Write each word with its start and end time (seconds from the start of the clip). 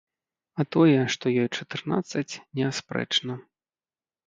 А 0.61 0.63
тое, 0.75 0.95
што 1.15 1.25
ёй 1.43 1.51
чатырнаццаць, 1.57 2.33
неаспрэчна. 2.61 3.33